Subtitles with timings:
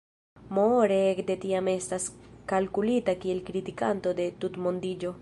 [0.57, 2.09] Moore ekde tiam estas
[2.53, 5.09] kalkulita kiel kritikanto de tutmondiĝo.